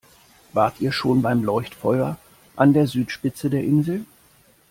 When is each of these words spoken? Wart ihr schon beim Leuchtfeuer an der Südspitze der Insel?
Wart 0.53 0.81
ihr 0.81 0.91
schon 0.91 1.21
beim 1.21 1.43
Leuchtfeuer 1.43 2.17
an 2.55 2.73
der 2.73 2.87
Südspitze 2.87 3.51
der 3.51 3.63
Insel? 3.63 4.03